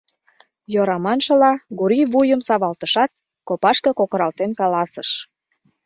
Йӧра 0.73 0.97
маншыла, 1.05 1.53
Гурий 1.77 2.05
вуйым 2.11 2.41
савалтышат, 2.47 3.11
копашке 3.47 3.91
кокыралтен 3.99 4.51
каласыш: 4.59 5.09